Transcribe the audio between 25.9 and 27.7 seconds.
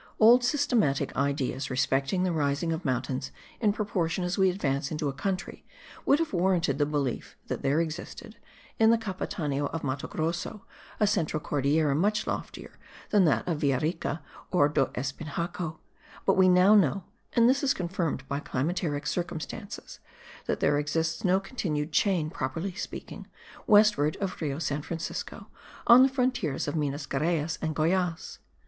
the frontiers of Minas Geraes